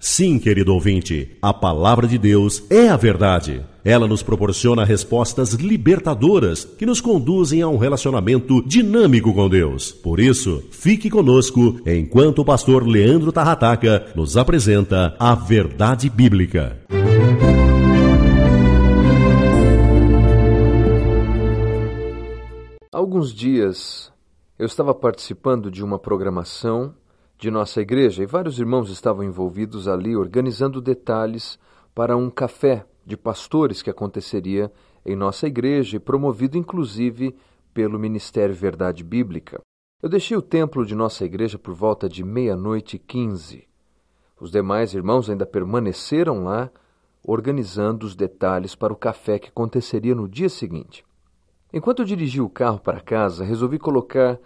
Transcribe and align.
Sim, 0.00 0.38
querido 0.38 0.72
ouvinte, 0.72 1.36
a 1.42 1.52
palavra 1.52 2.06
de 2.06 2.16
Deus 2.16 2.62
é 2.70 2.88
a 2.88 2.96
verdade. 2.96 3.64
Ela 3.84 4.06
nos 4.06 4.22
proporciona 4.22 4.84
respostas 4.84 5.54
libertadoras 5.54 6.64
que 6.64 6.86
nos 6.86 7.00
conduzem 7.00 7.62
a 7.62 7.68
um 7.68 7.76
relacionamento 7.76 8.62
dinâmico 8.64 9.34
com 9.34 9.48
Deus. 9.48 9.90
Por 9.90 10.20
isso, 10.20 10.62
fique 10.70 11.10
conosco 11.10 11.80
enquanto 11.84 12.40
o 12.40 12.44
pastor 12.44 12.86
Leandro 12.86 13.32
Tarrataca 13.32 14.12
nos 14.14 14.36
apresenta 14.36 15.16
a 15.18 15.34
verdade 15.34 16.08
bíblica. 16.08 16.78
Há 22.92 22.98
alguns 22.98 23.34
dias 23.34 24.12
eu 24.56 24.66
estava 24.66 24.94
participando 24.94 25.72
de 25.72 25.82
uma 25.82 25.98
programação 25.98 26.94
de 27.38 27.52
nossa 27.52 27.80
igreja 27.80 28.22
e 28.22 28.26
vários 28.26 28.58
irmãos 28.58 28.90
estavam 28.90 29.22
envolvidos 29.22 29.86
ali 29.86 30.16
organizando 30.16 30.80
detalhes 30.80 31.56
para 31.94 32.16
um 32.16 32.28
café 32.28 32.84
de 33.06 33.16
pastores 33.16 33.80
que 33.80 33.88
aconteceria 33.88 34.72
em 35.06 35.14
nossa 35.14 35.46
igreja 35.46 35.96
e 35.96 36.00
promovido 36.00 36.58
inclusive 36.58 37.34
pelo 37.72 37.96
Ministério 37.96 38.54
Verdade 38.54 39.04
Bíblica. 39.04 39.60
Eu 40.02 40.08
deixei 40.08 40.36
o 40.36 40.42
templo 40.42 40.84
de 40.84 40.96
nossa 40.96 41.24
igreja 41.24 41.56
por 41.58 41.74
volta 41.74 42.08
de 42.08 42.24
meia-noite 42.24 42.96
e 42.96 42.98
quinze. 42.98 43.68
Os 44.40 44.50
demais 44.50 44.92
irmãos 44.92 45.30
ainda 45.30 45.46
permaneceram 45.46 46.42
lá 46.42 46.68
organizando 47.22 48.04
os 48.04 48.16
detalhes 48.16 48.74
para 48.74 48.92
o 48.92 48.96
café 48.96 49.38
que 49.38 49.48
aconteceria 49.48 50.14
no 50.14 50.28
dia 50.28 50.48
seguinte. 50.48 51.04
Enquanto 51.72 52.00
eu 52.00 52.06
dirigia 52.06 52.42
o 52.42 52.50
carro 52.50 52.80
para 52.80 53.00
casa, 53.00 53.44
resolvi 53.44 53.78
colocar 53.78 54.40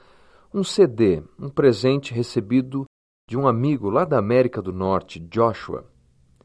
um 0.55 0.62
CD, 0.62 1.22
um 1.39 1.48
presente 1.48 2.12
recebido 2.12 2.84
de 3.28 3.39
um 3.39 3.47
amigo 3.47 3.89
lá 3.89 4.05
da 4.05 4.19
América 4.19 4.61
do 4.61 4.73
Norte, 4.73 5.18
Joshua. 5.18 5.85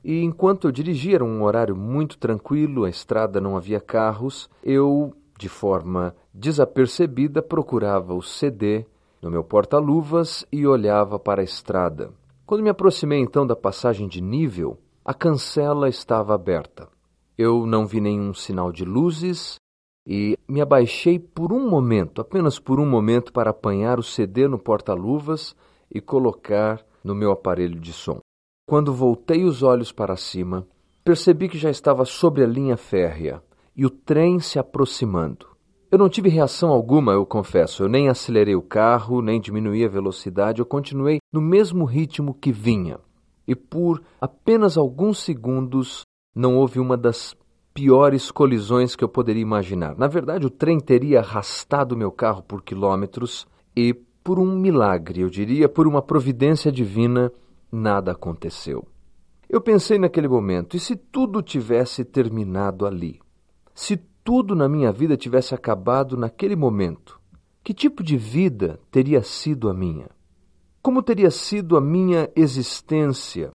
E 0.03 0.23
enquanto 0.23 0.67
eu 0.67 0.71
dirigia, 0.71 1.15
era 1.15 1.25
um 1.25 1.43
horário 1.43 1.75
muito 1.75 2.17
tranquilo, 2.17 2.85
a 2.85 2.89
estrada 2.89 3.41
não 3.41 3.57
havia 3.57 3.81
carros, 3.81 4.49
eu, 4.63 5.13
de 5.37 5.49
forma 5.49 6.15
desapercebida, 6.33 7.41
procurava 7.41 8.13
o 8.13 8.21
CD 8.21 8.85
no 9.21 9.29
meu 9.29 9.43
porta-luvas 9.43 10.45
e 10.51 10.65
olhava 10.65 11.19
para 11.19 11.41
a 11.41 11.43
estrada. 11.43 12.13
Quando 12.45 12.63
me 12.63 12.69
aproximei 12.69 13.19
então 13.19 13.45
da 13.45 13.55
passagem 13.55 14.07
de 14.07 14.21
nível, 14.21 14.77
a 15.03 15.13
cancela 15.13 15.89
estava 15.89 16.33
aberta. 16.33 16.87
Eu 17.37 17.65
não 17.65 17.85
vi 17.85 17.99
nenhum 17.99 18.33
sinal 18.33 18.71
de 18.71 18.85
luzes, 18.85 19.57
e 20.07 20.39
me 20.47 20.61
abaixei 20.61 21.19
por 21.19 21.51
um 21.51 21.69
momento, 21.69 22.21
apenas 22.21 22.57
por 22.57 22.79
um 22.79 22.89
momento, 22.89 23.33
para 23.33 23.49
apanhar 23.49 23.99
o 23.99 24.03
CD 24.03 24.47
no 24.47 24.57
porta-luvas 24.57 25.53
e 25.93 25.99
colocar 25.99 26.81
no 27.03 27.13
meu 27.13 27.29
aparelho 27.29 27.77
de 27.77 27.91
som. 27.91 28.21
Quando 28.65 28.93
voltei 28.93 29.43
os 29.43 29.63
olhos 29.63 29.91
para 29.91 30.15
cima, 30.15 30.65
percebi 31.03 31.49
que 31.49 31.57
já 31.57 31.69
estava 31.69 32.05
sobre 32.05 32.41
a 32.41 32.47
linha 32.47 32.77
férrea 32.77 33.43
e 33.75 33.85
o 33.85 33.89
trem 33.89 34.39
se 34.39 34.57
aproximando. 34.57 35.45
Eu 35.91 35.97
não 35.97 36.09
tive 36.09 36.29
reação 36.29 36.69
alguma, 36.69 37.11
eu 37.11 37.25
confesso. 37.25 37.83
Eu 37.83 37.89
nem 37.89 38.07
acelerei 38.07 38.55
o 38.55 38.61
carro, 38.61 39.21
nem 39.21 39.41
diminuí 39.41 39.83
a 39.83 39.89
velocidade, 39.89 40.59
eu 40.59 40.65
continuei 40.65 41.19
no 41.33 41.41
mesmo 41.41 41.83
ritmo 41.83 42.33
que 42.33 42.51
vinha. 42.51 42.97
E 43.45 43.55
por 43.55 44.01
apenas 44.21 44.77
alguns 44.77 45.19
segundos 45.19 46.01
não 46.35 46.57
houve 46.57 46.79
uma 46.79 46.95
das 46.97 47.35
piores 47.77 48.31
colisões 48.31 48.95
que 48.95 49.03
eu 49.03 49.07
poderia 49.07 49.43
imaginar. 49.43 49.95
Na 49.95 50.07
verdade, 50.07 50.47
o 50.47 50.49
trem 50.49 50.79
teria 50.79 51.19
arrastado 51.19 51.95
meu 51.95 52.11
carro 52.11 52.41
por 52.41 52.63
quilômetros 52.63 53.45
e, 53.75 53.93
por 54.23 54.39
um 54.39 54.57
milagre, 54.57 55.21
eu 55.21 55.29
diria, 55.29 55.69
por 55.69 55.85
uma 55.85 56.01
providência 56.01 56.71
divina, 56.71 57.31
nada 57.71 58.13
aconteceu. 58.13 58.87
Eu 59.47 59.61
pensei 59.61 59.99
naquele 59.99 60.27
momento, 60.27 60.75
e 60.75 60.79
se 60.79 60.95
tudo 60.95 61.39
tivesse 61.43 62.03
terminado 62.03 62.83
ali? 62.83 63.19
Se 63.75 63.95
tudo 64.23 64.55
na 64.55 64.67
minha 64.67 64.91
vida 64.91 65.15
tivesse 65.15 65.53
acabado 65.53 66.17
naquele 66.17 66.55
momento, 66.55 67.21
que 67.63 67.75
tipo 67.75 68.01
de 68.01 68.17
vida 68.17 68.79
teria 68.89 69.21
sido 69.21 69.69
a 69.69 69.73
minha? 69.75 70.09
Como 70.81 71.03
teria 71.03 71.29
sido 71.29 71.77
a 71.77 71.81
minha 71.81 72.27
existência? 72.35 73.51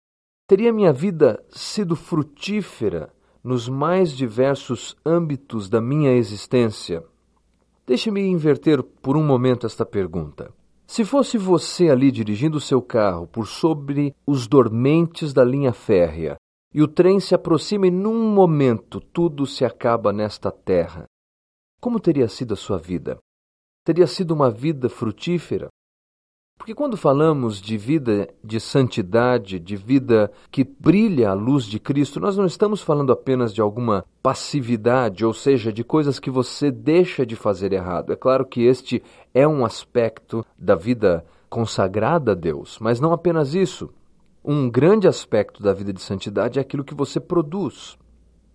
Teria 0.45 0.73
minha 0.73 0.91
vida 0.91 1.41
sido 1.49 1.95
frutífera 1.95 3.13
nos 3.43 3.69
mais 3.69 4.11
diversos 4.11 4.95
âmbitos 5.05 5.69
da 5.69 5.79
minha 5.79 6.11
existência. 6.11 7.03
Deixe-me 7.85 8.21
inverter 8.21 8.83
por 8.83 9.17
um 9.17 9.23
momento 9.23 9.65
esta 9.65 9.85
pergunta. 9.85 10.53
Se 10.85 11.05
fosse 11.05 11.37
você 11.37 11.89
ali 11.89 12.11
dirigindo 12.11 12.59
seu 12.59 12.81
carro 12.81 13.27
por 13.27 13.47
sobre 13.47 14.13
os 14.25 14.47
dormentes 14.47 15.33
da 15.33 15.43
linha 15.43 15.71
férrea 15.71 16.35
e 16.73 16.81
o 16.81 16.87
trem 16.87 17.19
se 17.19 17.33
aproxima 17.33 17.87
e 17.87 17.91
num 17.91 18.31
momento 18.33 18.99
tudo 18.99 19.45
se 19.45 19.63
acaba 19.63 20.11
nesta 20.11 20.51
terra, 20.51 21.05
como 21.79 21.99
teria 21.99 22.27
sido 22.27 22.53
a 22.53 22.57
sua 22.57 22.77
vida? 22.77 23.17
Teria 23.85 24.05
sido 24.05 24.31
uma 24.31 24.51
vida 24.51 24.89
frutífera? 24.89 25.69
Porque 26.59 26.75
quando 26.75 26.97
falamos 26.97 27.61
de 27.61 27.77
vida 27.77 28.27
de 28.43 28.59
santidade, 28.59 29.57
de 29.57 29.77
vida 29.77 30.29
que 30.51 30.65
brilha 30.65 31.29
a 31.29 31.33
luz 31.33 31.63
de 31.63 31.79
Cristo, 31.79 32.19
nós 32.19 32.35
não 32.35 32.45
estamos 32.45 32.81
falando 32.81 33.13
apenas 33.13 33.53
de 33.53 33.61
alguma 33.61 34.05
passividade, 34.21 35.25
ou 35.25 35.33
seja, 35.33 35.71
de 35.71 35.85
coisas 35.85 36.19
que 36.19 36.29
você 36.29 36.69
deixa 36.69 37.25
de 37.25 37.37
fazer 37.37 37.71
errado. 37.71 38.11
É 38.11 38.15
claro 38.15 38.45
que 38.45 38.61
este 38.61 39.01
é 39.33 39.47
um 39.47 39.65
aspecto 39.65 40.45
da 40.57 40.75
vida 40.75 41.25
consagrada 41.49 42.33
a 42.33 42.35
Deus, 42.35 42.77
mas 42.79 42.99
não 42.99 43.13
apenas 43.13 43.55
isso. 43.55 43.89
Um 44.43 44.69
grande 44.69 45.07
aspecto 45.07 45.63
da 45.63 45.73
vida 45.73 45.93
de 45.93 46.01
santidade 46.01 46.59
é 46.59 46.61
aquilo 46.61 46.83
que 46.83 46.93
você 46.93 47.21
produz. 47.21 47.97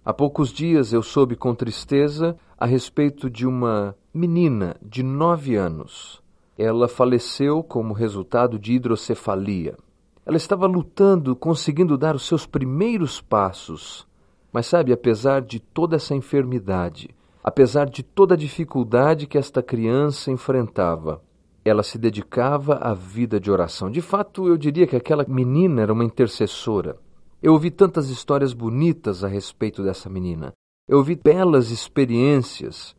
Há 0.04 0.12
poucos 0.12 0.50
dias 0.50 0.92
eu 0.92 1.03
soube 1.03 1.36
com 1.36 1.54
tristeza 1.54 2.36
a 2.59 2.66
respeito 2.66 3.31
de 3.31 3.47
uma 3.47 3.97
menina 4.12 4.77
de 4.83 5.03
nove 5.03 5.57
anos 5.57 6.22
ela 6.56 6.89
faleceu 6.89 7.62
como 7.62 7.92
resultado 7.92 8.59
de 8.59 8.74
hidrocefalia. 8.74 9.77
Ela 10.24 10.36
estava 10.36 10.66
lutando, 10.66 11.36
conseguindo 11.36 11.98
dar 11.98 12.15
os 12.15 12.27
seus 12.27 12.47
primeiros 12.47 13.21
passos. 13.21 14.06
Mas 14.53 14.66
sabe, 14.66 14.92
apesar 14.92 15.42
de 15.42 15.59
toda 15.59 15.97
essa 15.97 16.15
enfermidade, 16.15 17.10
apesar 17.42 17.91
de 17.91 18.03
toda 18.03 18.34
a 18.34 18.39
dificuldade 18.39 19.27
que 19.27 19.36
esta 19.36 19.62
criança 19.62 20.30
enfrentava, 20.30 21.21
ela 21.65 21.83
se 21.83 21.98
dedicava 21.98 22.77
à 22.77 22.95
vida 22.95 23.41
de 23.41 23.50
oração. 23.50 23.91
De 23.91 24.00
fato, 24.00 24.47
eu 24.47 24.57
diria 24.57 24.86
que 24.86 24.97
aquela 24.97 25.24
menina 25.27 25.83
era 25.83 25.92
uma 25.92 26.04
intercessora. 26.04 26.97
Eu 27.42 27.53
ouvi 27.53 27.71
tantas 27.71 28.09
histórias 28.09 28.53
bonitas 28.53 29.24
a 29.24 29.28
respeito 29.28 29.83
dessa 29.83 30.09
menina. 30.09 30.53
Eu 30.89 30.98
ouvi 30.98 31.15
belas 31.16 31.71
experiências. 31.71 32.95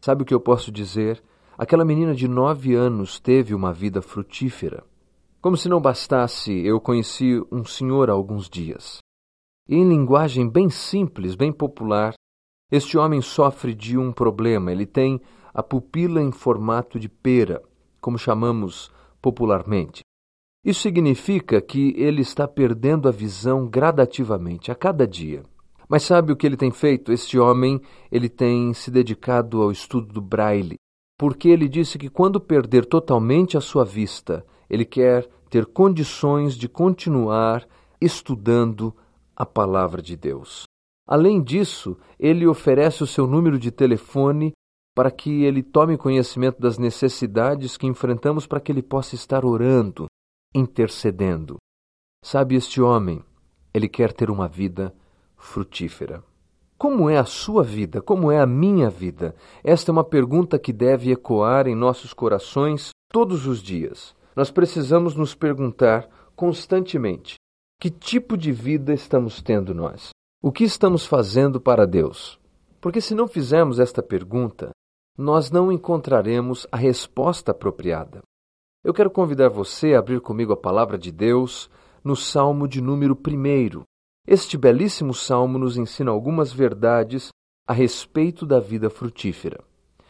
Sabe 0.00 0.22
o 0.22 0.24
que 0.26 0.32
eu 0.32 0.40
posso 0.40 0.70
dizer? 0.70 1.22
Aquela 1.60 1.84
menina 1.84 2.14
de 2.14 2.26
nove 2.26 2.74
anos 2.74 3.20
teve 3.20 3.54
uma 3.54 3.70
vida 3.70 4.00
frutífera. 4.00 4.82
Como 5.42 5.58
se 5.58 5.68
não 5.68 5.78
bastasse, 5.78 6.50
eu 6.50 6.80
conheci 6.80 7.38
um 7.52 7.66
senhor 7.66 8.08
há 8.08 8.14
alguns 8.14 8.48
dias. 8.48 8.96
E 9.68 9.76
em 9.76 9.86
linguagem 9.86 10.48
bem 10.48 10.70
simples, 10.70 11.34
bem 11.34 11.52
popular, 11.52 12.14
Este 12.72 12.96
homem 12.96 13.20
sofre 13.20 13.74
de 13.74 13.98
um 13.98 14.10
problema, 14.10 14.72
ele 14.72 14.86
tem 14.86 15.20
a 15.52 15.62
pupila 15.62 16.22
em 16.22 16.32
formato 16.32 16.98
de 16.98 17.10
pera, 17.10 17.60
como 18.00 18.16
chamamos 18.16 18.90
popularmente. 19.20 20.00
Isso 20.64 20.80
significa 20.80 21.60
que 21.60 21.92
ele 21.98 22.22
está 22.22 22.48
perdendo 22.48 23.06
a 23.06 23.12
visão 23.12 23.68
gradativamente, 23.68 24.70
a 24.70 24.74
cada 24.74 25.06
dia. 25.06 25.42
Mas 25.88 26.04
sabe 26.04 26.32
o 26.32 26.36
que 26.36 26.46
ele 26.46 26.56
tem 26.56 26.70
feito? 26.70 27.12
Este 27.12 27.38
homem, 27.38 27.82
ele 28.10 28.30
tem 28.30 28.72
se 28.72 28.90
dedicado 28.90 29.60
ao 29.60 29.70
estudo 29.70 30.06
do 30.10 30.22
braille, 30.22 30.78
porque 31.20 31.50
ele 31.50 31.68
disse 31.68 31.98
que 31.98 32.08
quando 32.08 32.40
perder 32.40 32.86
totalmente 32.86 33.54
a 33.54 33.60
sua 33.60 33.84
vista, 33.84 34.42
ele 34.70 34.86
quer 34.86 35.28
ter 35.50 35.66
condições 35.66 36.54
de 36.54 36.66
continuar 36.66 37.68
estudando 38.00 38.96
a 39.36 39.44
palavra 39.44 40.00
de 40.00 40.16
Deus. 40.16 40.62
Além 41.06 41.42
disso, 41.42 41.94
ele 42.18 42.46
oferece 42.46 43.02
o 43.02 43.06
seu 43.06 43.26
número 43.26 43.58
de 43.58 43.70
telefone 43.70 44.54
para 44.96 45.10
que 45.10 45.44
ele 45.44 45.62
tome 45.62 45.98
conhecimento 45.98 46.58
das 46.58 46.78
necessidades 46.78 47.76
que 47.76 47.86
enfrentamos 47.86 48.46
para 48.46 48.58
que 48.58 48.72
ele 48.72 48.82
possa 48.82 49.14
estar 49.14 49.44
orando, 49.44 50.06
intercedendo. 50.54 51.58
Sabe, 52.24 52.54
este 52.54 52.80
homem, 52.80 53.22
ele 53.74 53.90
quer 53.90 54.14
ter 54.14 54.30
uma 54.30 54.48
vida 54.48 54.94
frutífera. 55.36 56.24
Como 56.80 57.10
é 57.10 57.18
a 57.18 57.26
sua 57.26 57.62
vida? 57.62 58.00
Como 58.00 58.32
é 58.32 58.40
a 58.40 58.46
minha 58.46 58.88
vida? 58.88 59.34
Esta 59.62 59.90
é 59.90 59.92
uma 59.92 60.02
pergunta 60.02 60.58
que 60.58 60.72
deve 60.72 61.12
ecoar 61.12 61.66
em 61.66 61.74
nossos 61.74 62.14
corações 62.14 62.88
todos 63.12 63.46
os 63.46 63.62
dias. 63.62 64.16
Nós 64.34 64.50
precisamos 64.50 65.14
nos 65.14 65.34
perguntar 65.34 66.08
constantemente: 66.34 67.34
que 67.78 67.90
tipo 67.90 68.34
de 68.34 68.50
vida 68.50 68.94
estamos 68.94 69.42
tendo 69.42 69.74
nós? 69.74 70.08
O 70.42 70.50
que 70.50 70.64
estamos 70.64 71.04
fazendo 71.04 71.60
para 71.60 71.86
Deus? 71.86 72.40
Porque 72.80 73.02
se 73.02 73.14
não 73.14 73.28
fizermos 73.28 73.78
esta 73.78 74.02
pergunta, 74.02 74.70
nós 75.18 75.50
não 75.50 75.70
encontraremos 75.70 76.66
a 76.72 76.78
resposta 76.78 77.50
apropriada. 77.50 78.22
Eu 78.82 78.94
quero 78.94 79.10
convidar 79.10 79.50
você 79.50 79.92
a 79.92 79.98
abrir 79.98 80.22
comigo 80.22 80.54
a 80.54 80.56
palavra 80.56 80.96
de 80.96 81.12
Deus 81.12 81.68
no 82.02 82.16
Salmo 82.16 82.66
de 82.66 82.80
número 82.80 83.14
1. 83.14 83.82
Este 84.32 84.56
belíssimo 84.56 85.12
salmo 85.12 85.58
nos 85.58 85.76
ensina 85.76 86.12
algumas 86.12 86.52
verdades 86.52 87.30
a 87.66 87.72
respeito 87.72 88.46
da 88.46 88.60
vida 88.60 88.88
frutífera. 88.88 89.58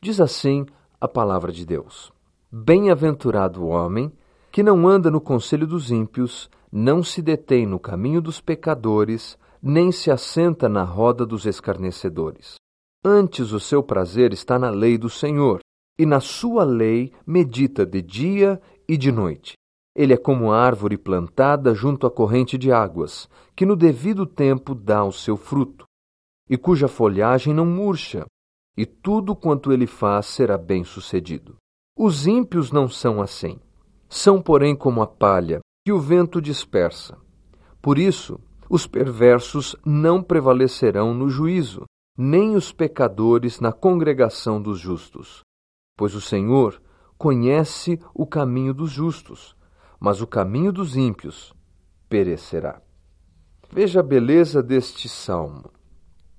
Diz 0.03 0.21
assim 0.21 0.67
a 1.01 1.09
palavra 1.09 1.51
de 1.51 1.65
Deus: 1.65 2.13
Bem-aventurado 2.53 3.63
o 3.63 3.69
homem 3.69 4.13
que 4.53 4.63
não 4.63 4.87
anda 4.87 5.11
no 5.11 5.23
conselho 5.23 5.67
dos 5.67 5.91
ímpios, 5.91 6.51
não 6.71 7.03
se 7.03 7.23
detém 7.23 7.65
no 7.65 7.79
caminho 7.79 8.21
dos 8.21 8.43
pecadores, 8.43 9.39
nem 9.63 9.91
se 9.91 10.11
assenta 10.11 10.69
na 10.69 10.83
roda 10.85 11.25
dos 11.25 11.47
escarnecedores. 11.47 12.57
Antes 13.03 13.53
o 13.53 13.59
seu 13.59 13.83
prazer 13.83 14.35
está 14.35 14.59
na 14.59 14.69
lei 14.69 14.99
do 14.99 15.09
Senhor, 15.09 15.61
e 15.99 16.05
na 16.05 16.21
sua 16.21 16.63
lei 16.63 17.11
medita 17.27 17.87
de 17.87 18.03
dia 18.03 18.61
e 18.87 18.99
de 18.99 19.11
noite. 19.11 19.55
Ele 19.95 20.15
é 20.15 20.17
como 20.17 20.53
árvore 20.53 20.97
plantada 20.97 21.75
junto 21.75 22.07
à 22.07 22.11
corrente 22.11 22.57
de 22.57 22.71
águas, 22.71 23.29
que 23.57 23.67
no 23.67 23.75
devido 23.75 24.25
tempo 24.25 24.75
dá 24.75 25.05
o 25.05 25.13
seu 25.13 25.37
fruto, 25.37 25.85
e 26.49 26.57
cuja 26.57 26.89
folhagem 26.89 27.53
não 27.53 27.67
murcha, 27.67 28.27
e 28.77 28.87
tudo 28.87 29.35
quanto 29.35 29.73
ele 29.73 29.87
faz 29.87 30.27
será 30.27 30.57
bem 30.57 30.85
sucedido. 30.85 31.57
Os 31.97 32.27
ímpios 32.27 32.73
não 32.73 32.89
são 32.89 33.21
assim. 33.21 33.59
São, 34.09 34.41
porém, 34.41 34.75
como 34.75 35.03
a 35.03 35.07
palha, 35.07 35.61
que 35.85 35.93
o 35.93 35.99
vento 35.99 36.41
dispersa. 36.41 37.19
Por 37.83 37.99
isso, 37.99 38.41
os 38.69 38.87
perversos 38.87 39.77
não 39.85 40.23
prevalecerão 40.23 41.13
no 41.13 41.29
juízo, 41.29 41.85
nem 42.17 42.55
os 42.55 42.73
pecadores 42.73 43.61
na 43.61 43.73
congregação 43.73 44.61
dos 44.61 44.79
justos. 44.79 45.41
Pois 45.97 46.15
o 46.15 46.21
Senhor 46.21 46.81
conhece 47.19 48.01
o 48.15 48.27
caminho 48.27 48.73
dos 48.73 48.91
justos, 48.91 49.55
mas 50.01 50.23
o 50.23 50.27
caminho 50.27 50.73
dos 50.73 50.97
ímpios 50.97 51.53
perecerá. 52.09 52.81
Veja 53.71 54.01
a 54.01 54.03
beleza 54.03 54.63
deste 54.63 55.09
salmo. 55.09 55.71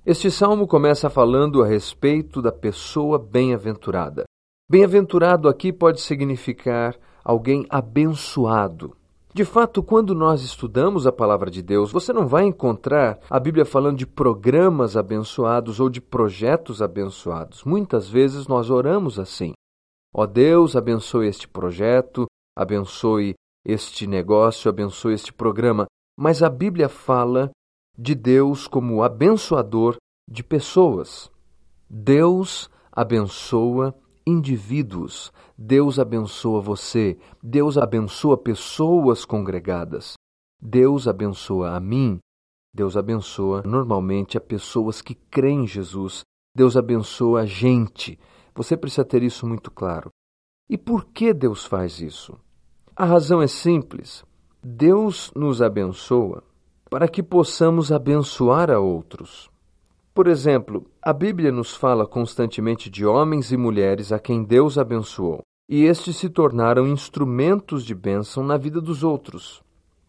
Este 0.06 0.32
salmo 0.32 0.68
começa 0.68 1.10
falando 1.10 1.62
a 1.62 1.68
respeito 1.68 2.42
da 2.42 2.52
pessoa 2.52 3.20
bem-aventurada. 3.20 4.24
Bem-aventurado 4.70 5.48
aqui 5.48 5.72
pode 5.72 6.02
significar 6.02 6.98
alguém 7.24 7.66
abençoado. 7.70 8.98
De 9.34 9.46
fato, 9.46 9.82
quando 9.82 10.14
nós 10.14 10.42
estudamos 10.42 11.08
a 11.08 11.12
palavra 11.12 11.50
de 11.50 11.62
Deus, 11.62 11.92
você 11.92 12.12
não 12.12 12.28
vai 12.28 12.44
encontrar 12.44 13.20
a 13.30 13.40
Bíblia 13.40 13.64
falando 13.64 13.98
de 13.98 14.06
programas 14.06 14.98
abençoados 14.98 15.80
ou 15.80 15.90
de 15.90 16.02
projetos 16.02 16.82
abençoados. 16.82 17.64
Muitas 17.64 18.10
vezes 18.10 18.48
nós 18.48 18.70
oramos 18.70 19.20
assim: 19.20 19.54
Ó 20.14 20.24
oh 20.24 20.28
Deus, 20.28 20.76
abençoe 20.76 21.28
este 21.28 21.48
projeto, 21.48 22.26
abençoe 22.58 23.36
este 23.66 24.08
negócio, 24.08 24.70
abençoe 24.70 25.14
este 25.14 25.32
programa. 25.32 25.86
Mas 26.18 26.44
a 26.44 26.50
Bíblia 26.50 26.90
fala 26.90 27.52
de 27.98 28.16
Deus 28.16 28.68
como 28.68 29.04
abençoador 29.04 29.98
de 30.30 30.44
pessoas. 30.44 31.30
Deus 31.90 32.70
abençoa 32.92 33.96
indivíduos. 34.26 35.32
Deus 35.58 36.00
abençoa 36.00 36.62
você. 36.62 37.18
Deus 37.42 37.78
abençoa 37.78 38.38
pessoas 38.38 39.26
congregadas. 39.26 40.14
Deus 40.60 41.08
abençoa 41.08 41.76
a 41.76 41.80
mim. 41.80 42.20
Deus 42.74 42.96
abençoa 42.96 43.64
normalmente 43.66 44.38
a 44.38 44.42
pessoas 44.42 45.02
que 45.02 45.16
creem 45.16 45.64
em 45.64 45.68
Jesus. 45.68 46.22
Deus 46.56 46.78
abençoa 46.78 47.42
a 47.42 47.46
gente. 47.46 48.20
Você 48.56 48.78
precisa 48.78 49.06
ter 49.06 49.24
isso 49.24 49.46
muito 49.48 49.72
claro. 49.72 50.10
E 50.70 50.78
por 50.78 51.06
que 51.06 51.34
Deus 51.34 51.66
faz 51.66 52.00
isso? 52.00 52.40
A 53.02 53.06
razão 53.06 53.42
é 53.42 53.48
simples. 53.48 54.24
Deus 54.64 55.32
nos 55.36 55.60
abençoa 55.60 56.44
para 56.88 57.08
que 57.08 57.24
possamos 57.24 57.92
abençoar 57.92 58.70
a 58.70 58.78
outros. 58.78 59.50
Por 60.14 60.28
exemplo, 60.28 60.86
a 61.02 61.12
Bíblia 61.12 61.52
nos 61.52 61.74
fala 61.74 62.06
constantemente 62.06 62.92
de 62.92 63.04
homens 63.04 63.52
e 63.52 63.58
mulheres 63.58 64.12
a 64.12 64.20
quem 64.20 64.44
Deus 64.44 64.78
abençoou, 64.78 65.42
e 65.68 65.86
estes 65.86 66.18
se 66.18 66.30
tornaram 66.30 66.88
instrumentos 66.88 67.84
de 67.84 67.96
bênção 67.96 68.44
na 68.44 68.56
vida 68.56 68.80
dos 68.80 69.04
outros. 69.04 69.64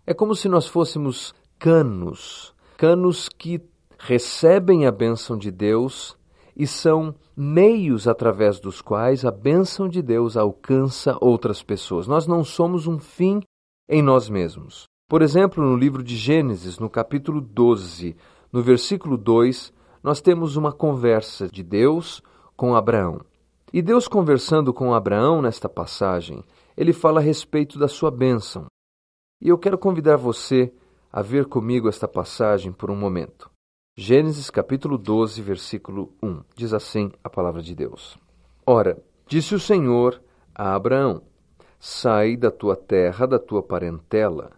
É 0.06 0.12
como 0.12 0.34
se 0.34 0.46
nós 0.46 0.66
fôssemos 0.66 1.32
canos, 1.58 2.54
canos 2.76 3.26
que 3.26 3.58
recebem 3.98 4.84
a 4.84 4.92
bênção 4.92 5.38
de 5.38 5.50
Deus 5.50 6.14
e 6.56 6.66
são 6.66 7.14
meios 7.36 8.06
através 8.06 8.60
dos 8.60 8.80
quais 8.80 9.24
a 9.24 9.30
bênção 9.30 9.88
de 9.88 10.02
Deus 10.02 10.36
alcança 10.36 11.16
outras 11.20 11.62
pessoas. 11.62 12.06
Nós 12.06 12.26
não 12.26 12.44
somos 12.44 12.86
um 12.86 12.98
fim 12.98 13.40
em 13.88 14.02
nós 14.02 14.28
mesmos. 14.28 14.84
Por 15.08 15.22
exemplo, 15.22 15.62
no 15.62 15.76
livro 15.76 16.02
de 16.02 16.16
Gênesis, 16.16 16.78
no 16.78 16.88
capítulo 16.88 17.40
12, 17.40 18.16
no 18.52 18.62
versículo 18.62 19.16
2, 19.16 19.72
nós 20.02 20.20
temos 20.20 20.56
uma 20.56 20.72
conversa 20.72 21.48
de 21.48 21.62
Deus 21.62 22.22
com 22.56 22.74
Abraão. 22.74 23.20
E 23.72 23.80
Deus 23.80 24.06
conversando 24.08 24.72
com 24.72 24.94
Abraão 24.94 25.40
nesta 25.40 25.68
passagem, 25.68 26.42
ele 26.76 26.92
fala 26.92 27.20
a 27.20 27.22
respeito 27.22 27.78
da 27.78 27.88
sua 27.88 28.10
bênção. 28.10 28.66
E 29.40 29.48
eu 29.48 29.58
quero 29.58 29.78
convidar 29.78 30.16
você 30.16 30.72
a 31.12 31.20
ver 31.20 31.46
comigo 31.46 31.88
esta 31.88 32.08
passagem 32.08 32.72
por 32.72 32.90
um 32.90 32.96
momento. 32.96 33.51
Gênesis 33.94 34.48
capítulo 34.48 34.96
12, 34.96 35.42
versículo 35.42 36.14
1. 36.22 36.40
Diz 36.56 36.72
assim 36.72 37.12
a 37.22 37.28
palavra 37.28 37.60
de 37.60 37.74
Deus: 37.74 38.16
Ora, 38.64 38.96
disse 39.26 39.54
o 39.54 39.60
Senhor 39.60 40.18
a 40.54 40.74
Abraão: 40.74 41.20
Sai 41.78 42.34
da 42.34 42.50
tua 42.50 42.74
terra, 42.74 43.26
da 43.26 43.38
tua 43.38 43.62
parentela 43.62 44.52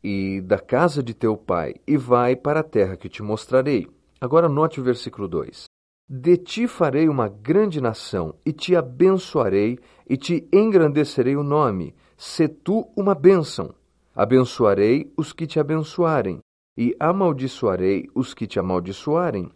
e 0.00 0.40
da 0.42 0.60
casa 0.60 1.02
de 1.02 1.12
teu 1.12 1.36
pai, 1.36 1.74
e 1.88 1.96
vai 1.96 2.36
para 2.36 2.60
a 2.60 2.62
terra 2.62 2.96
que 2.96 3.08
te 3.08 3.20
mostrarei. 3.20 3.88
Agora 4.20 4.48
note 4.48 4.80
o 4.80 4.84
versículo 4.84 5.26
2. 5.26 5.64
De 6.08 6.36
ti 6.36 6.68
farei 6.68 7.08
uma 7.08 7.26
grande 7.26 7.80
nação, 7.80 8.36
e 8.46 8.52
te 8.52 8.76
abençoarei, 8.76 9.80
e 10.08 10.16
te 10.16 10.48
engrandecerei 10.52 11.34
o 11.34 11.42
nome. 11.42 11.96
Se 12.16 12.46
tu 12.46 12.88
uma 12.96 13.16
bênção. 13.16 13.74
Abençoarei 14.14 15.12
os 15.16 15.32
que 15.32 15.48
te 15.48 15.58
abençoarem, 15.58 16.38
e 16.78 16.94
amaldiçoarei 17.00 18.08
os 18.14 18.32
que 18.32 18.46
te 18.46 18.60
amaldiçoarem. 18.60 19.50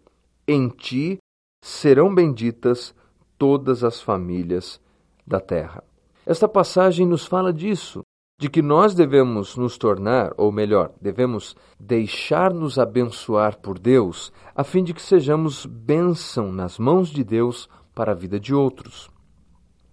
Em 0.45 0.67
ti 0.67 1.17
serão 1.63 2.13
benditas 2.13 2.93
todas 3.37 3.81
as 3.81 4.01
famílias 4.01 4.81
da 5.25 5.39
terra. 5.39 5.81
Esta 6.25 6.49
passagem 6.49 7.07
nos 7.07 7.25
fala 7.25 7.53
disso 7.53 8.01
de 8.37 8.49
que 8.49 8.61
nós 8.61 8.93
devemos 8.93 9.55
nos 9.55 9.77
tornar, 9.77 10.33
ou 10.35 10.51
melhor, 10.51 10.91
devemos 10.99 11.55
deixar-nos 11.79 12.77
abençoar 12.77 13.57
por 13.57 13.79
Deus, 13.79 14.33
a 14.53 14.65
fim 14.65 14.83
de 14.83 14.93
que 14.93 15.01
sejamos 15.01 15.65
bênção 15.65 16.51
nas 16.51 16.77
mãos 16.77 17.07
de 17.07 17.23
Deus 17.23 17.69
para 17.95 18.11
a 18.11 18.15
vida 18.15 18.37
de 18.37 18.53
outros. 18.53 19.09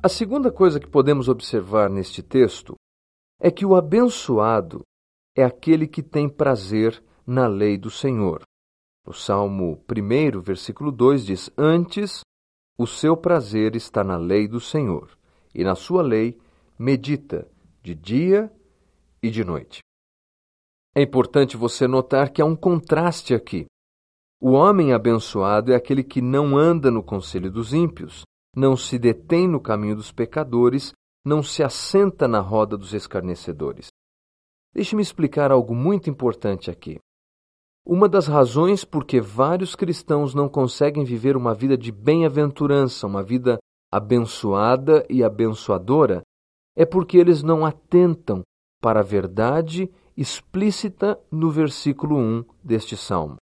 A 0.02 0.08
segunda 0.08 0.50
coisa 0.50 0.80
que 0.80 0.88
podemos 0.88 1.28
observar 1.28 1.88
neste 1.88 2.24
texto 2.24 2.74
é 3.40 3.52
que 3.52 3.64
o 3.64 3.76
abençoado 3.76 4.80
é 5.36 5.44
aquele 5.44 5.86
que 5.86 6.02
tem 6.02 6.28
prazer 6.28 7.00
na 7.26 7.46
lei 7.46 7.76
do 7.76 7.90
Senhor. 7.90 8.42
No 9.06 9.12
Salmo 9.12 9.82
1, 9.90 10.40
versículo 10.40 10.92
2 10.92 11.26
diz: 11.26 11.50
Antes 11.56 12.20
o 12.78 12.86
seu 12.86 13.16
prazer 13.16 13.76
está 13.76 14.02
na 14.02 14.16
lei 14.16 14.48
do 14.48 14.60
Senhor, 14.60 15.10
e 15.54 15.62
na 15.64 15.74
sua 15.74 16.02
lei 16.02 16.38
medita 16.78 17.46
de 17.82 17.94
dia 17.94 18.50
e 19.22 19.30
de 19.30 19.44
noite. 19.44 19.80
É 20.94 21.02
importante 21.02 21.56
você 21.56 21.86
notar 21.86 22.30
que 22.30 22.42
há 22.42 22.44
um 22.44 22.56
contraste 22.56 23.34
aqui. 23.34 23.66
O 24.40 24.52
homem 24.52 24.92
abençoado 24.92 25.72
é 25.72 25.76
aquele 25.76 26.02
que 26.02 26.22
não 26.22 26.56
anda 26.56 26.90
no 26.90 27.02
conselho 27.02 27.50
dos 27.50 27.72
ímpios, 27.74 28.22
não 28.56 28.76
se 28.76 28.98
detém 28.98 29.46
no 29.46 29.60
caminho 29.60 29.94
dos 29.94 30.10
pecadores, 30.10 30.92
não 31.24 31.42
se 31.42 31.62
assenta 31.62 32.26
na 32.26 32.40
roda 32.40 32.76
dos 32.76 32.94
escarnecedores. 32.94 33.88
Deixe-me 34.72 35.02
explicar 35.02 35.52
algo 35.52 35.74
muito 35.74 36.08
importante 36.08 36.70
aqui. 36.70 36.98
Uma 37.86 38.08
das 38.08 38.26
razões 38.26 38.84
por 38.84 39.04
que 39.04 39.20
vários 39.20 39.74
cristãos 39.74 40.34
não 40.34 40.48
conseguem 40.48 41.04
viver 41.04 41.36
uma 41.36 41.54
vida 41.54 41.76
de 41.76 41.90
bem-aventurança, 41.90 43.06
uma 43.06 43.22
vida 43.22 43.58
abençoada 43.90 45.04
e 45.08 45.24
abençoadora, 45.24 46.22
é 46.76 46.84
porque 46.84 47.18
eles 47.18 47.42
não 47.42 47.64
atentam 47.64 48.42
para 48.80 49.00
a 49.00 49.04
verdade 49.04 49.90
explícita 50.16 51.18
no 51.30 51.50
versículo 51.50 52.16
1 52.16 52.44
deste 52.62 52.96
salmo. 52.96 53.36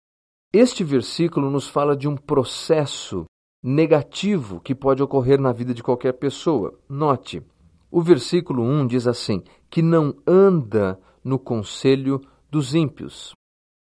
Este 0.53 0.85
versículo 0.85 1.50
nos 1.50 1.69
fala 1.69 1.97
de 1.97 2.09
um 2.09 2.17
processo 2.17 3.25
negativo 3.62 4.61
que 4.61 4.75
pode 4.75 5.03
ocorrer 5.03 5.41
na 5.41 5.53
vida 5.53 5.73
de 5.73 5.83
qualquer 5.83 6.12
pessoa. 6.12 6.79
Note, 6.88 7.43
o 7.91 8.03
versículo 8.03 8.62
1 8.62 8.87
diz 8.87 9.07
assim: 9.07 9.43
que 9.71 9.81
não 9.81 10.14
anda 10.26 11.00
no 11.25 11.38
conselho 11.38 12.21
dos 12.50 12.75
ímpios. 12.75 13.33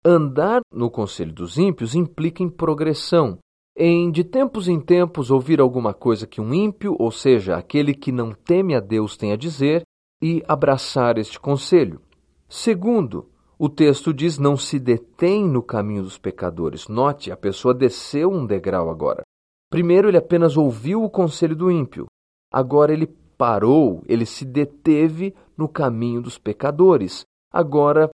Andar 0.04 0.60
no 0.72 0.90
conselho 0.90 1.32
dos 1.32 1.58
ímpios 1.58 1.94
implica 1.94 2.42
em 2.42 2.48
progressão, 2.48 3.38
em 3.76 4.10
de 4.10 4.24
tempos 4.24 4.68
em 4.68 4.80
tempos 4.80 5.30
ouvir 5.30 5.60
alguma 5.60 5.94
coisa 5.94 6.26
que 6.26 6.40
um 6.40 6.54
ímpio, 6.54 6.96
ou 6.98 7.10
seja, 7.10 7.56
aquele 7.56 7.94
que 7.94 8.12
não 8.12 8.32
teme 8.32 8.74
a 8.74 8.80
Deus, 8.80 9.16
tem 9.16 9.32
a 9.32 9.36
dizer 9.36 9.82
e 10.22 10.42
abraçar 10.48 11.18
este 11.18 11.38
conselho. 11.38 12.00
Segundo, 12.48 13.28
o 13.58 13.68
texto 13.68 14.14
diz 14.14 14.38
não 14.38 14.56
se 14.56 14.78
detém 14.78 15.48
no 15.48 15.62
caminho 15.62 16.02
dos 16.02 16.16
pecadores. 16.16 16.88
Note, 16.88 17.30
a 17.30 17.36
pessoa 17.36 17.74
desceu 17.74 18.30
um 18.30 18.46
degrau 18.46 18.90
agora. 18.90 19.22
Primeiro 19.70 20.08
ele 20.08 20.16
apenas 20.16 20.56
ouviu 20.56 21.02
o 21.02 21.10
conselho 21.10 21.54
do 21.54 21.70
ímpio. 21.70 22.06
Agora 22.52 22.92
ele 22.92 23.06
parou, 23.36 24.02
ele 24.08 24.24
se 24.24 24.44
deteve 24.44 25.34
no 25.56 25.68
caminho 25.68 26.22
dos 26.22 26.38
pecadores. 26.38 27.24
Agora, 27.52 28.08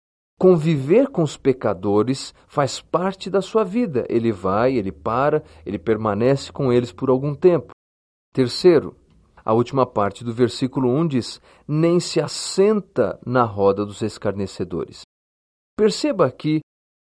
conviver 0.42 1.06
com 1.06 1.22
os 1.22 1.36
pecadores 1.36 2.34
faz 2.48 2.80
parte 2.80 3.30
da 3.30 3.40
sua 3.40 3.62
vida. 3.62 4.04
Ele 4.08 4.32
vai, 4.32 4.74
ele 4.74 4.90
para, 4.90 5.44
ele 5.64 5.78
permanece 5.78 6.50
com 6.50 6.72
eles 6.72 6.90
por 6.90 7.10
algum 7.10 7.32
tempo. 7.32 7.70
Terceiro, 8.34 8.96
a 9.44 9.54
última 9.54 9.86
parte 9.86 10.24
do 10.24 10.32
versículo 10.32 10.90
1 10.90 11.06
diz: 11.06 11.40
Nem 11.68 12.00
se 12.00 12.20
assenta 12.20 13.20
na 13.24 13.44
roda 13.44 13.86
dos 13.86 14.02
escarnecedores. 14.02 15.02
Perceba 15.76 16.26
aqui 16.26 16.58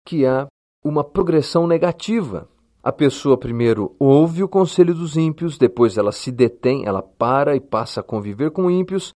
que 0.06 0.26
há 0.26 0.46
uma 0.84 1.02
progressão 1.02 1.66
negativa. 1.66 2.46
A 2.82 2.92
pessoa 2.92 3.38
primeiro 3.38 3.96
ouve 3.98 4.42
o 4.42 4.48
conselho 4.48 4.94
dos 4.94 5.16
ímpios, 5.16 5.56
depois 5.56 5.96
ela 5.96 6.12
se 6.12 6.30
detém, 6.30 6.84
ela 6.84 7.02
para 7.02 7.56
e 7.56 7.60
passa 7.60 8.00
a 8.00 8.04
conviver 8.04 8.50
com 8.50 8.70
ímpios, 8.70 9.14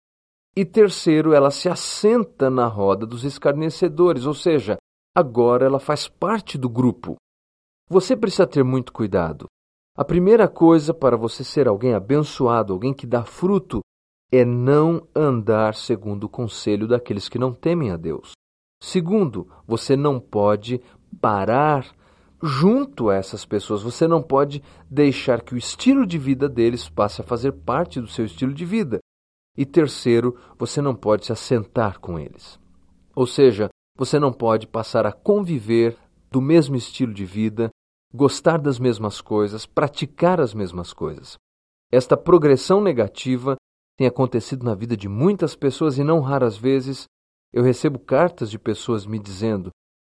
e 0.56 0.64
terceiro, 0.64 1.34
ela 1.34 1.50
se 1.50 1.68
assenta 1.68 2.50
na 2.50 2.68
roda 2.68 3.06
dos 3.06 3.24
escarnecedores, 3.24 4.26
ou 4.26 4.34
seja, 4.34 4.78
agora 5.16 5.66
ela 5.66 5.80
faz 5.80 6.08
parte 6.08 6.58
do 6.58 6.70
grupo. 6.70 7.16
Você 7.90 8.16
precisa 8.16 8.46
ter 8.46 8.64
muito 8.64 8.94
cuidado. 8.94 9.48
A 9.96 10.04
primeira 10.04 10.48
coisa 10.48 10.94
para 10.94 11.18
você 11.18 11.44
ser 11.44 11.68
alguém 11.68 11.94
abençoado, 11.94 12.74
alguém 12.74 12.94
que 12.94 13.06
dá 13.06 13.24
fruto, 13.24 13.82
é 14.32 14.44
não 14.44 15.08
andar 15.16 15.76
segundo 15.76 16.24
o 16.24 16.30
conselho 16.30 16.88
daqueles 16.88 17.30
que 17.30 17.38
não 17.38 17.54
temem 17.54 17.92
a 17.92 17.98
Deus. 17.98 18.32
Segundo, 18.82 19.48
você 19.68 19.96
não 19.96 20.20
pode 20.20 20.82
parar 21.22 21.86
junto 22.42 23.10
a 23.10 23.16
essas 23.16 23.46
pessoas. 23.46 23.84
Você 23.84 24.08
não 24.08 24.22
pode 24.22 24.62
deixar 24.90 25.42
que 25.42 25.54
o 25.54 25.58
estilo 25.58 26.06
de 26.06 26.18
vida 26.18 26.50
deles 26.50 26.90
passe 26.90 27.22
a 27.22 27.24
fazer 27.24 27.54
parte 27.54 28.02
do 28.02 28.08
seu 28.08 28.26
estilo 28.26 28.54
de 28.54 28.66
vida. 28.66 29.00
E 29.58 29.66
terceiro, 29.66 30.38
você 30.58 30.82
não 30.82 30.96
pode 30.96 31.26
se 31.26 31.32
assentar 31.32 32.00
com 32.00 32.18
eles. 32.18 32.60
Ou 33.16 33.28
seja, 33.28 33.70
você 33.96 34.20
não 34.20 34.34
pode 34.34 34.68
passar 34.68 35.06
a 35.06 35.12
conviver 35.12 35.98
do 36.32 36.42
mesmo 36.42 36.76
estilo 36.76 37.14
de 37.14 37.26
vida, 37.26 37.70
gostar 38.14 38.58
das 38.58 38.80
mesmas 38.80 39.22
coisas, 39.22 39.66
praticar 39.66 40.42
as 40.42 40.54
mesmas 40.54 40.92
coisas. 40.94 41.36
Esta 41.92 42.18
progressão 42.18 42.82
negativa 42.82 43.56
tem 43.96 44.08
acontecido 44.08 44.66
na 44.66 44.74
vida 44.74 44.98
de 44.98 45.08
muitas 45.08 45.56
pessoas 45.56 46.00
e 46.00 46.04
não 46.04 46.20
raras 46.20 46.58
vezes 46.58 47.06
eu 47.54 47.62
recebo 47.62 48.00
cartas 48.00 48.50
de 48.50 48.58
pessoas 48.58 49.06
me 49.06 49.20
dizendo 49.20 49.70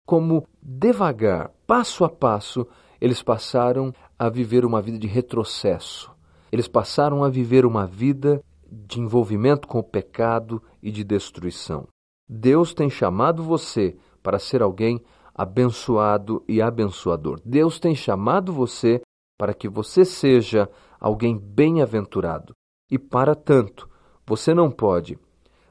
como 0.06 0.46
devagar, 0.62 1.50
passo 1.66 2.04
a 2.04 2.08
passo, 2.08 2.66
eles 3.00 3.22
passaram 3.22 3.92
a 4.18 4.28
viver 4.28 4.64
uma 4.64 4.80
vida 4.80 4.98
de 4.98 5.08
retrocesso. 5.08 6.14
Eles 6.52 6.68
passaram 6.68 7.24
a 7.24 7.28
viver 7.28 7.66
uma 7.66 7.86
vida 7.86 8.40
de 8.86 9.00
envolvimento 9.00 9.68
com 9.68 9.78
o 9.78 9.84
pecado 9.84 10.62
e 10.82 10.90
de 10.90 11.04
destruição. 11.04 11.86
Deus 12.28 12.74
tem 12.74 12.90
chamado 12.90 13.42
você 13.42 13.96
para 14.22 14.38
ser 14.38 14.62
alguém 14.62 15.00
abençoado 15.34 16.42
e 16.48 16.60
abençoador. 16.62 17.40
Deus 17.44 17.78
tem 17.78 17.94
chamado 17.94 18.52
você 18.52 19.00
para 19.38 19.52
que 19.52 19.68
você 19.68 20.04
seja 20.04 20.68
alguém 20.98 21.38
bem-aventurado. 21.38 22.54
E 22.90 22.98
para 22.98 23.34
tanto, 23.34 23.88
você 24.26 24.54
não 24.54 24.70
pode 24.70 25.18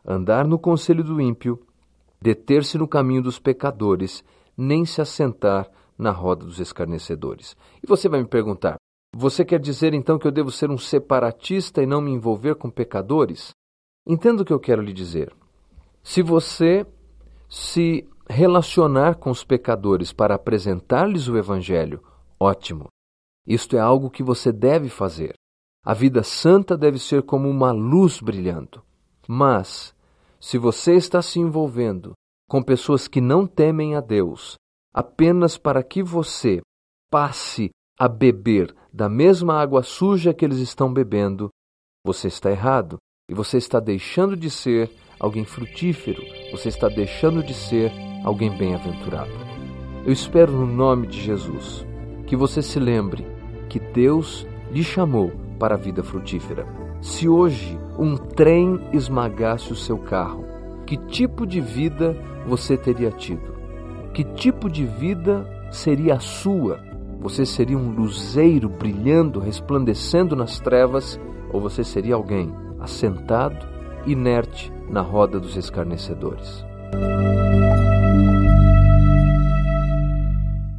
andar 0.05 0.45
no 0.45 0.59
conselho 0.59 1.03
do 1.03 1.19
ímpio, 1.21 1.59
deter-se 2.21 2.77
no 2.77 2.87
caminho 2.87 3.23
dos 3.23 3.39
pecadores, 3.39 4.23
nem 4.55 4.85
se 4.85 5.01
assentar 5.01 5.69
na 5.97 6.11
roda 6.11 6.45
dos 6.45 6.59
escarnecedores. 6.59 7.55
E 7.81 7.87
você 7.87 8.09
vai 8.09 8.21
me 8.21 8.27
perguntar: 8.27 8.75
você 9.15 9.45
quer 9.45 9.59
dizer 9.59 9.93
então 9.93 10.17
que 10.17 10.25
eu 10.25 10.31
devo 10.31 10.49
ser 10.49 10.71
um 10.71 10.77
separatista 10.77 11.83
e 11.83 11.85
não 11.85 12.01
me 12.01 12.11
envolver 12.11 12.55
com 12.55 12.69
pecadores? 12.69 13.51
Entenda 14.07 14.41
o 14.41 14.45
que 14.45 14.51
eu 14.51 14.59
quero 14.59 14.81
lhe 14.81 14.91
dizer. 14.91 15.31
Se 16.01 16.23
você 16.23 16.85
se 17.47 18.09
relacionar 18.27 19.15
com 19.15 19.29
os 19.29 19.43
pecadores 19.43 20.11
para 20.11 20.33
apresentar-lhes 20.33 21.27
o 21.27 21.37
Evangelho, 21.37 22.01
ótimo. 22.39 22.87
Isto 23.45 23.77
é 23.77 23.79
algo 23.79 24.09
que 24.09 24.23
você 24.23 24.51
deve 24.51 24.89
fazer. 24.89 25.35
A 25.85 25.93
vida 25.93 26.23
santa 26.23 26.75
deve 26.75 26.97
ser 26.97 27.21
como 27.23 27.47
uma 27.47 27.71
luz 27.71 28.19
brilhando. 28.19 28.81
Mas, 29.27 29.93
se 30.39 30.57
você 30.57 30.95
está 30.95 31.21
se 31.21 31.39
envolvendo 31.39 32.13
com 32.49 32.63
pessoas 32.63 33.07
que 33.07 33.21
não 33.21 33.45
temem 33.45 33.95
a 33.95 34.01
Deus, 34.01 34.55
apenas 34.93 35.57
para 35.57 35.83
que 35.83 36.01
você 36.01 36.61
passe 37.11 37.69
a 37.99 38.07
beber 38.07 38.73
da 38.91 39.07
mesma 39.07 39.59
água 39.59 39.83
suja 39.83 40.33
que 40.33 40.43
eles 40.43 40.57
estão 40.57 40.91
bebendo, 40.91 41.49
você 42.05 42.27
está 42.27 42.51
errado 42.51 42.97
e 43.29 43.33
você 43.33 43.57
está 43.57 43.79
deixando 43.79 44.35
de 44.35 44.49
ser 44.49 44.91
alguém 45.19 45.45
frutífero, 45.45 46.21
você 46.51 46.69
está 46.69 46.89
deixando 46.89 47.43
de 47.43 47.53
ser 47.53 47.91
alguém 48.23 48.55
bem-aventurado. 48.57 49.31
Eu 50.05 50.11
espero 50.11 50.51
no 50.51 50.65
nome 50.65 51.07
de 51.07 51.21
Jesus 51.21 51.85
que 52.27 52.35
você 52.35 52.61
se 52.61 52.79
lembre 52.79 53.25
que 53.69 53.79
Deus 53.79 54.45
lhe 54.71 54.83
chamou 54.83 55.31
para 55.57 55.75
a 55.75 55.77
vida 55.77 56.03
frutífera. 56.03 56.67
Se 57.01 57.29
hoje 57.29 57.77
um 57.97 58.17
trem 58.17 58.79
esmagasse 58.91 59.71
o 59.71 59.75
seu 59.75 59.97
carro, 59.97 60.45
que 60.85 60.97
tipo 60.97 61.45
de 61.45 61.61
vida 61.61 62.17
você 62.45 62.75
teria 62.75 63.11
tido? 63.11 63.53
Que 64.13 64.23
tipo 64.23 64.69
de 64.69 64.85
vida 64.85 65.47
seria 65.71 66.15
a 66.15 66.19
sua? 66.19 66.92
Você 67.23 67.45
seria 67.45 67.77
um 67.77 67.89
luzeiro 67.89 68.67
brilhando, 68.67 69.39
resplandecendo 69.39 70.35
nas 70.35 70.59
trevas, 70.59 71.17
ou 71.53 71.61
você 71.61 71.81
seria 71.81 72.15
alguém 72.15 72.53
assentado, 72.81 73.65
inerte 74.05 74.69
na 74.89 74.99
roda 74.99 75.39
dos 75.39 75.55
escarnecedores? 75.55 76.65